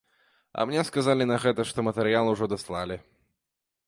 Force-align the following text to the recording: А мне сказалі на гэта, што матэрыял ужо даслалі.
А 0.51 0.61
мне 0.69 0.81
сказалі 0.87 1.27
на 1.31 1.37
гэта, 1.43 1.65
што 1.71 1.85
матэрыял 1.89 2.31
ужо 2.33 2.45
даслалі. 2.55 2.97